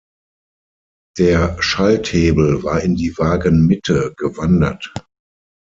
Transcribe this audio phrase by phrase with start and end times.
[1.19, 4.91] Der Schalthebel war in die Wagenmitte gewandert.